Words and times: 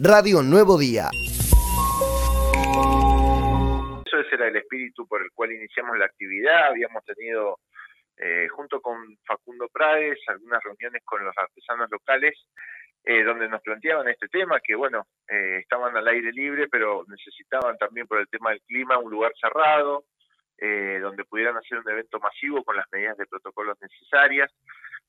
Radio 0.00 0.42
Nuevo 0.44 0.78
Día. 0.78 1.08
Eso 4.06 4.20
ese 4.20 4.34
era 4.36 4.46
el 4.46 4.56
espíritu 4.56 5.08
por 5.08 5.20
el 5.22 5.32
cual 5.32 5.50
iniciamos 5.50 5.98
la 5.98 6.04
actividad. 6.04 6.68
Habíamos 6.68 7.04
tenido, 7.04 7.58
eh, 8.16 8.46
junto 8.48 8.80
con 8.80 8.96
Facundo 9.26 9.68
Prades, 9.72 10.20
algunas 10.28 10.62
reuniones 10.62 11.02
con 11.04 11.24
los 11.24 11.36
artesanos 11.36 11.90
locales 11.90 12.38
eh, 13.02 13.24
donde 13.24 13.48
nos 13.48 13.60
planteaban 13.60 14.06
este 14.08 14.28
tema, 14.28 14.60
que 14.62 14.76
bueno, 14.76 15.04
eh, 15.28 15.58
estaban 15.62 15.96
al 15.96 16.06
aire 16.06 16.30
libre, 16.30 16.68
pero 16.70 17.04
necesitaban 17.08 17.76
también 17.76 18.06
por 18.06 18.20
el 18.20 18.28
tema 18.28 18.50
del 18.50 18.62
clima 18.62 18.98
un 18.98 19.10
lugar 19.10 19.32
cerrado, 19.40 20.04
donde 20.60 21.24
pudieran 21.24 21.56
hacer 21.56 21.78
un 21.78 21.88
evento 21.88 22.18
masivo 22.18 22.64
con 22.64 22.74
las 22.74 22.86
medidas 22.90 23.16
de 23.16 23.26
protocolos 23.26 23.78
necesarias. 23.80 24.52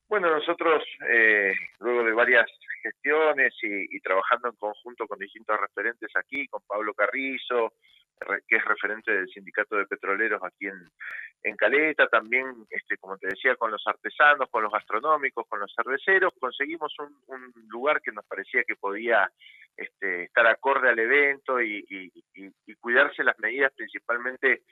Bueno, 0.10 0.32
nosotros, 0.32 0.84
eh, 1.08 1.54
luego 1.80 2.04
de 2.04 2.14
varias 2.14 2.50
gestiones 2.82 3.54
y, 3.62 4.00
trabajando 4.00 4.50
en 4.50 4.56
conjunto 4.56 5.08
con 5.08 5.20
distintos 5.20 5.60
referentes 5.60 6.10
aquí, 6.16 6.48
con 6.48 6.64
Pablo 6.66 6.96
Carrizo, 6.96 7.74
que 8.48 8.56
es 8.56 8.66
referente 8.66 9.12
del 9.12 9.30
Sindicato 9.30 9.76
de 9.76 9.86
Petroleros 9.86 10.42
aquí 10.44 10.66
en, 10.66 10.90
en 11.44 11.56
Caleta, 11.56 12.08
también, 12.08 12.48
este, 12.72 12.98
como 12.98 13.20
te 13.20 13.28
decía, 13.28 13.56
con 13.56 13.70
los 13.70 13.86
artesanos, 13.86 14.50
con 14.50 14.64
los 14.64 14.72
gastronómicos, 14.72 15.48
con 15.48 15.60
los 15.60 15.72
cerveceros, 15.76 16.34
conseguimos 16.40 16.92
un, 17.28 17.54
lugar 17.68 18.02
que 18.02 18.12
nos 18.12 18.26
parecía 18.26 18.64
que 18.64 18.76
podía 18.76 19.32
este, 19.78 20.24
estar 20.24 20.48
acorde 20.48 20.90
al 20.90 20.98
evento 20.98 21.62
y 21.62 22.12
cuidarse 22.82 23.24
las 23.24 23.38
medidas 23.38 23.72
principalmente 23.76 24.64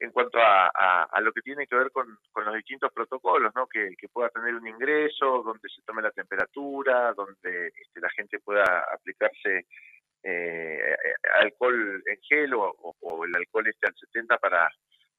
en 0.00 0.12
cuanto 0.12 0.38
a, 0.38 0.68
a, 1.04 1.20
lo 1.20 1.32
que 1.32 1.42
tiene 1.42 1.66
que 1.66 1.74
ver 1.74 1.90
con, 1.90 2.18
con 2.30 2.44
los 2.44 2.54
distintos 2.54 2.92
protocolos, 2.92 3.52
¿no? 3.54 3.66
Que, 3.66 3.94
que, 3.98 4.08
pueda 4.08 4.28
tener 4.28 4.54
un 4.54 4.66
ingreso, 4.66 5.42
donde 5.42 5.68
se 5.68 5.82
tome 5.82 6.02
la 6.02 6.12
temperatura, 6.12 7.12
donde 7.14 7.68
este, 7.68 8.00
la 8.00 8.10
gente 8.10 8.38
pueda 8.38 8.84
aplicarse 8.92 9.66
eh, 10.22 10.96
alcohol 11.40 12.02
en 12.06 12.18
gel 12.22 12.54
o, 12.54 12.74
o, 12.80 13.24
el 13.24 13.34
alcohol 13.34 13.66
este 13.66 13.88
al 13.88 13.94
70 13.96 14.38
para, 14.38 14.70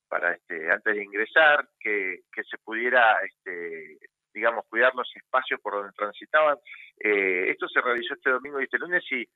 para 0.08 0.34
este, 0.34 0.72
antes 0.72 0.96
de 0.96 1.04
ingresar, 1.04 1.68
que, 1.80 2.22
que 2.32 2.44
se 2.44 2.58
pudiera 2.60 3.20
este, 3.24 3.98
digamos, 4.34 4.66
cuidar 4.70 4.94
los 4.96 5.10
espacios 5.16 5.60
por 5.62 5.74
donde 5.74 5.92
transitaban. 5.94 6.58
Eh, 7.00 7.50
esto 7.50 7.68
se 7.68 7.82
realizó 7.82 8.14
este 8.14 8.30
domingo 8.30 8.60
y 8.60 8.64
este 8.64 8.78
lunes 8.78 9.04
y 9.12 9.28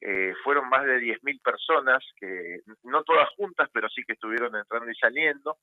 eh, 0.00 0.32
fueron 0.42 0.68
más 0.68 0.86
de 0.86 0.98
10.000 0.98 1.42
personas, 1.42 2.02
que 2.16 2.60
no 2.84 3.02
todas 3.04 3.28
juntas, 3.36 3.68
pero 3.72 3.88
sí 3.90 4.02
que 4.06 4.14
estuvieron 4.14 4.56
entrando 4.56 4.90
y 4.90 4.94
saliendo, 4.94 5.58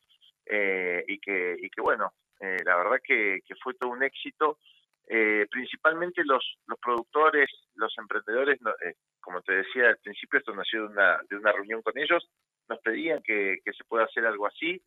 eh, 0.45 1.03
y, 1.07 1.19
que, 1.19 1.55
y 1.59 1.69
que 1.69 1.81
bueno, 1.81 2.13
eh, 2.39 2.57
la 2.63 2.77
verdad 2.77 2.99
que, 3.03 3.39
fue 3.63 3.73
todo 3.73 3.91
un 3.91 4.03
éxito. 4.03 4.59
principalmente 5.49 6.23
los, 6.23 6.57
los 6.67 6.79
productores, 6.79 7.49
los 7.75 7.97
emprendedores, 7.97 8.59
como 9.21 9.41
te 9.41 9.53
decía 9.53 9.89
al 9.89 9.97
principio, 9.97 10.39
esto 10.39 10.53
nació 10.53 10.81
de 10.81 10.87
una, 10.89 11.19
de 11.29 11.37
una 11.37 11.51
reunión 11.51 11.81
con 11.81 11.97
ellos, 11.97 12.29
nos 12.69 12.79
pedían 12.79 13.23
que, 13.23 13.57
que 13.63 13.73
se 13.73 13.85
pueda 13.85 14.05
hacer 14.05 14.25
algo 14.25 14.45
así, 14.45 14.79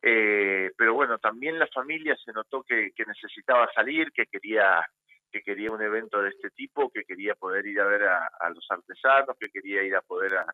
pero 0.00 0.94
bueno, 0.94 1.18
también 1.18 1.58
la 1.58 1.66
familia 1.66 2.16
se 2.24 2.32
notó 2.32 2.62
que, 2.62 2.92
que 2.94 3.04
necesitaba 3.04 3.70
salir, 3.74 4.12
que 4.12 4.26
quería 4.26 4.86
que 5.34 5.42
quería 5.42 5.72
un 5.72 5.82
evento 5.82 6.22
de 6.22 6.28
este 6.28 6.50
tipo, 6.50 6.90
que 6.90 7.02
quería 7.02 7.34
poder 7.34 7.66
ir 7.66 7.80
a 7.80 7.86
ver 7.86 8.04
a, 8.04 8.50
los 8.54 8.64
artesanos, 8.70 9.36
que 9.36 9.50
quería 9.50 9.82
ir 9.82 9.96
a 9.96 10.00
poder 10.00 10.36
a 10.36 10.46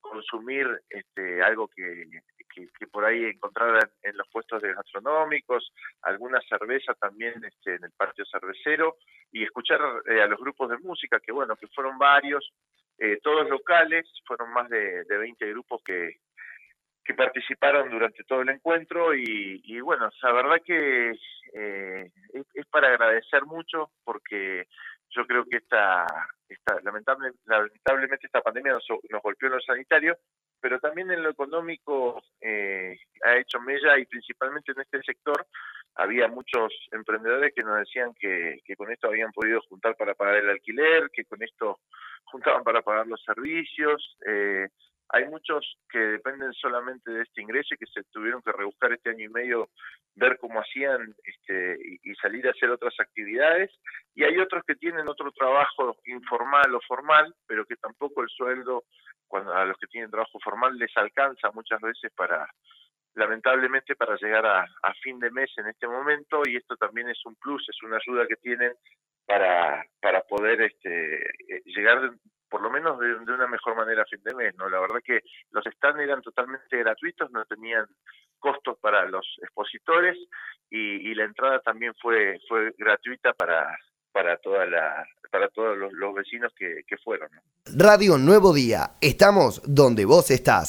consumir 0.00 0.64
este, 0.88 1.42
algo 1.42 1.66
que, 1.66 2.04
que, 2.54 2.86
por 2.86 3.04
ahí 3.04 3.24
encontrar 3.24 3.90
en, 4.00 4.16
los 4.16 4.28
puestos 4.28 4.62
de 4.62 4.74
gastronómicos, 4.74 5.72
alguna 6.02 6.40
cerveza 6.48 6.94
también 6.94 7.34
este, 7.44 7.74
en 7.74 7.84
el 7.84 7.90
patio 7.96 8.24
cervecero 8.26 8.98
y 9.32 9.42
escuchar 9.42 9.80
eh, 10.08 10.22
a 10.22 10.28
los 10.28 10.38
grupos 10.38 10.70
de 10.70 10.78
música, 10.78 11.18
que 11.18 11.32
bueno, 11.32 11.56
que 11.56 11.66
fueron 11.74 11.98
varios, 11.98 12.48
eh, 12.96 13.18
todos 13.20 13.48
locales, 13.48 14.06
fueron 14.24 14.52
más 14.52 14.68
de, 14.68 15.02
de 15.02 15.18
20 15.18 15.46
grupos 15.50 15.82
que, 15.84 16.20
que 17.04 17.14
participaron 17.14 17.90
durante 17.90 18.22
todo 18.22 18.42
el 18.42 18.50
encuentro 18.50 19.16
y, 19.16 19.62
y 19.64 19.80
bueno, 19.80 20.08
la 20.22 20.32
verdad 20.32 20.62
que 20.64 21.18
eh, 21.54 22.10
es, 22.32 22.46
para 22.80 22.94
agradecer 22.94 23.44
mucho 23.44 23.90
porque 24.04 24.68
yo 25.10 25.26
creo 25.26 25.44
que 25.46 25.56
esta, 25.56 26.06
esta 26.48 26.80
lamentable, 26.84 27.32
lamentablemente 27.46 28.26
esta 28.26 28.40
pandemia 28.40 28.72
nos, 28.72 28.86
golpeó 29.20 29.48
en 29.48 29.54
lo 29.54 29.60
sanitario, 29.60 30.16
pero 30.60 30.78
también 30.78 31.10
en 31.10 31.24
lo 31.24 31.30
económico 31.30 32.22
eh, 32.40 32.96
ha 33.24 33.36
hecho 33.36 33.58
mella 33.60 33.98
y 33.98 34.06
principalmente 34.06 34.70
en 34.70 34.80
este 34.80 35.02
sector 35.02 35.44
había 35.96 36.28
muchos 36.28 36.72
emprendedores 36.92 37.52
que 37.52 37.64
nos 37.64 37.80
decían 37.80 38.14
que, 38.14 38.60
que 38.64 38.76
con 38.76 38.92
esto 38.92 39.08
habían 39.08 39.32
podido 39.32 39.60
juntar 39.68 39.96
para 39.96 40.14
pagar 40.14 40.36
el 40.36 40.50
alquiler, 40.50 41.10
que 41.12 41.24
con 41.24 41.42
esto 41.42 41.80
juntaban 42.26 42.62
para 42.62 42.82
pagar 42.82 43.08
los 43.08 43.20
servicios. 43.24 44.16
Eh, 44.24 44.68
hay 45.10 45.26
muchos 45.26 45.78
que 45.90 45.98
dependen 45.98 46.52
solamente 46.52 47.10
de 47.10 47.22
este 47.22 47.40
ingreso 47.40 47.74
y 47.74 47.78
que 47.78 47.86
se 47.86 48.04
tuvieron 48.12 48.42
que 48.42 48.52
rebuscar 48.52 48.92
este 48.92 49.10
año 49.10 49.24
y 49.24 49.28
medio, 49.28 49.70
ver 50.14 50.38
cómo 50.38 50.60
hacían 50.60 51.14
este, 51.24 51.78
y, 52.02 52.14
salir 52.16 52.46
a 52.46 52.50
hacer 52.50 52.70
otras 52.70 52.94
actividades. 52.98 53.70
Y 54.14 54.24
hay 54.24 54.38
otros 54.38 54.62
que 54.66 54.74
tienen 54.74 55.08
otro 55.08 55.32
trabajo 55.32 55.96
informal 56.04 56.74
o 56.74 56.80
formal, 56.86 57.34
pero 57.46 57.64
que 57.64 57.76
tampoco 57.76 58.22
el 58.22 58.28
sueldo, 58.28 58.84
cuando 59.26 59.54
a 59.54 59.64
los 59.64 59.78
que 59.78 59.86
tienen 59.86 60.10
trabajo 60.10 60.38
formal, 60.44 60.76
les 60.76 60.94
alcanza 60.96 61.50
muchas 61.52 61.80
veces 61.80 62.12
para, 62.14 62.46
lamentablemente, 63.14 63.96
para 63.96 64.16
llegar 64.16 64.44
a, 64.44 64.66
fin 65.02 65.18
de 65.18 65.30
mes 65.30 65.50
en 65.56 65.68
este 65.68 65.86
momento. 65.86 66.42
Y 66.44 66.56
esto 66.56 66.76
también 66.76 67.08
es 67.08 67.24
un 67.24 67.34
plus, 67.36 67.66
es 67.68 67.82
una 67.82 67.96
ayuda 67.96 68.26
que 68.26 68.36
tienen 68.36 68.74
para, 69.24 69.86
para 70.02 70.20
poder 70.22 70.60
este, 70.60 71.22
eh, 71.22 71.62
llegar 71.64 72.10
por 72.48 72.62
lo 72.62 72.70
menos 72.70 72.98
de, 72.98 73.14
una 73.14 73.46
mejor 73.46 73.76
manera 73.76 74.02
a 74.02 74.06
fin 74.06 74.20
de 74.22 74.34
mes, 74.34 74.54
¿no? 74.56 74.68
La 74.68 74.80
verdad 74.80 75.00
que 75.04 75.20
los 75.50 75.64
stands 75.64 76.00
eran 76.00 76.22
totalmente 76.22 76.78
gratuitos, 76.78 77.30
no 77.30 77.44
tenían 77.44 77.86
costos 78.38 78.78
para 78.80 79.06
los 79.06 79.26
expositores 79.42 80.16
y, 80.70 81.14
la 81.14 81.24
entrada 81.24 81.60
también 81.60 81.92
fue 82.00 82.38
fue 82.48 82.72
gratuita 82.78 83.32
para 83.32 83.76
para 84.12 84.36
toda 84.36 84.66
la 84.66 85.06
para 85.30 85.48
todos 85.48 85.76
los, 85.76 86.14
vecinos 86.14 86.52
que, 86.56 86.82
que 86.86 86.96
fueron. 86.98 87.28
Radio 87.76 88.16
Nuevo 88.16 88.54
Día, 88.54 88.92
estamos 89.00 89.60
donde 89.64 90.04
vos 90.06 90.30
estás. 90.30 90.66